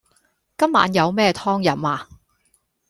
[0.57, 2.09] 今晚有咩湯飲呀